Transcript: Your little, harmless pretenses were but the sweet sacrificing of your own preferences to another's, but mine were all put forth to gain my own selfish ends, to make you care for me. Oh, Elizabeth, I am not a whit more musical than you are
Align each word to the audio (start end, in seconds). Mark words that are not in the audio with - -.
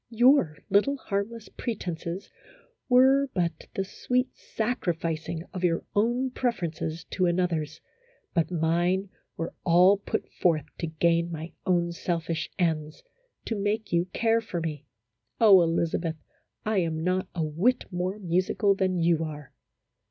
Your 0.09 0.57
little, 0.71 0.97
harmless 0.97 1.47
pretenses 1.47 2.31
were 2.89 3.29
but 3.35 3.67
the 3.75 3.83
sweet 3.85 4.35
sacrificing 4.35 5.43
of 5.53 5.63
your 5.63 5.83
own 5.95 6.31
preferences 6.31 7.03
to 7.11 7.27
another's, 7.27 7.81
but 8.33 8.49
mine 8.49 9.09
were 9.37 9.53
all 9.63 9.97
put 9.97 10.27
forth 10.31 10.65
to 10.79 10.87
gain 10.87 11.31
my 11.31 11.53
own 11.67 11.91
selfish 11.91 12.49
ends, 12.57 13.03
to 13.45 13.53
make 13.53 13.93
you 13.93 14.05
care 14.05 14.41
for 14.41 14.59
me. 14.59 14.87
Oh, 15.39 15.61
Elizabeth, 15.61 16.17
I 16.65 16.79
am 16.79 17.03
not 17.03 17.27
a 17.35 17.43
whit 17.43 17.83
more 17.91 18.17
musical 18.17 18.73
than 18.73 18.97
you 18.97 19.23
are 19.23 19.53